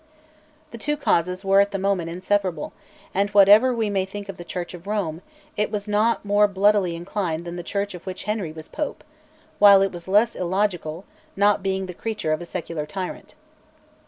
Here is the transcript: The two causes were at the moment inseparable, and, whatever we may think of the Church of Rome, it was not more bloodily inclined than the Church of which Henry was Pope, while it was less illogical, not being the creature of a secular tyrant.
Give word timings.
The 0.71 0.79
two 0.79 0.97
causes 0.97 1.45
were 1.45 1.61
at 1.61 1.69
the 1.69 1.77
moment 1.77 2.09
inseparable, 2.09 2.73
and, 3.13 3.29
whatever 3.29 3.71
we 3.71 3.87
may 3.87 4.03
think 4.03 4.29
of 4.29 4.37
the 4.37 4.43
Church 4.43 4.73
of 4.73 4.87
Rome, 4.87 5.21
it 5.55 5.69
was 5.69 5.87
not 5.87 6.25
more 6.25 6.47
bloodily 6.47 6.95
inclined 6.95 7.45
than 7.45 7.55
the 7.55 7.61
Church 7.61 7.93
of 7.93 8.07
which 8.07 8.23
Henry 8.23 8.51
was 8.51 8.67
Pope, 8.67 9.03
while 9.59 9.83
it 9.83 9.91
was 9.91 10.07
less 10.07 10.33
illogical, 10.33 11.05
not 11.35 11.61
being 11.61 11.85
the 11.85 11.93
creature 11.93 12.31
of 12.33 12.41
a 12.41 12.47
secular 12.47 12.87
tyrant. 12.87 13.35